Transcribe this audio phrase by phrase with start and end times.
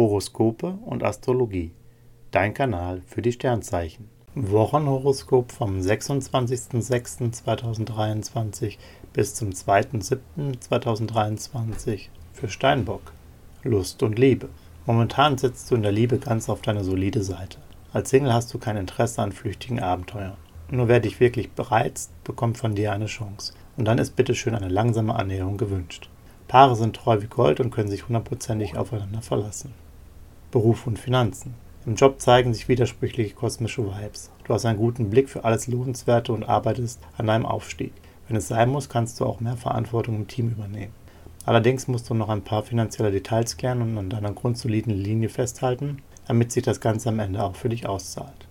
[0.00, 1.72] Horoskope und Astrologie.
[2.30, 4.08] Dein Kanal für die Sternzeichen.
[4.34, 8.78] Wochenhoroskop vom 26.06.2023
[9.12, 13.12] bis zum 2.07.2023 für Steinbock.
[13.62, 14.48] Lust und Liebe.
[14.86, 17.58] Momentan sitzt du in der Liebe ganz auf deine solide Seite.
[17.92, 20.38] Als Single hast du kein Interesse an flüchtigen Abenteuern.
[20.70, 23.52] Nur wer dich wirklich bereizt, bekommt von dir eine Chance.
[23.76, 26.08] Und dann ist bitteschön eine langsame Annäherung gewünscht.
[26.48, 29.74] Paare sind treu wie Gold und können sich hundertprozentig aufeinander verlassen.
[30.50, 31.54] Beruf und Finanzen.
[31.86, 34.30] Im Job zeigen sich widersprüchliche kosmische Vibes.
[34.44, 37.92] Du hast einen guten Blick für alles Lohnenswerte und arbeitest an deinem Aufstieg.
[38.26, 40.92] Wenn es sein muss, kannst du auch mehr Verantwortung im Team übernehmen.
[41.46, 46.02] Allerdings musst du noch ein paar finanzielle Details klären und an deiner grundsoliden Linie festhalten,
[46.26, 48.48] damit sich das Ganze am Ende auch für dich auszahlt.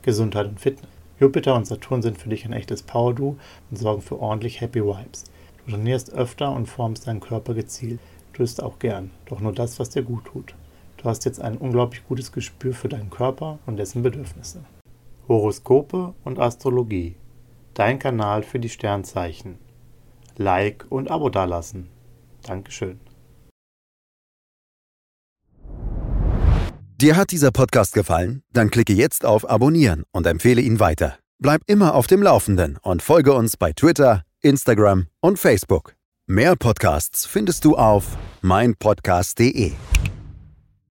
[0.00, 0.90] Gesundheit und Fitness.
[1.20, 3.36] Jupiter und Saturn sind für dich ein echtes Power-Do
[3.70, 5.24] und sorgen für ordentlich Happy Vibes.
[5.66, 8.00] Du trainierst öfter und formst deinen Körper gezielt.
[8.32, 10.54] Du isst auch gern, doch nur das, was dir gut tut.
[11.02, 14.64] Du hast jetzt ein unglaublich gutes Gespür für deinen Körper und dessen Bedürfnisse.
[15.26, 17.16] Horoskope und Astrologie.
[17.74, 19.58] Dein Kanal für die Sternzeichen.
[20.36, 21.88] Like und Abo dalassen.
[22.42, 23.00] Dankeschön.
[27.00, 28.44] Dir hat dieser Podcast gefallen?
[28.52, 31.18] Dann klicke jetzt auf Abonnieren und empfehle ihn weiter.
[31.40, 35.96] Bleib immer auf dem Laufenden und folge uns bei Twitter, Instagram und Facebook.
[36.28, 39.72] Mehr Podcasts findest du auf meinpodcast.de.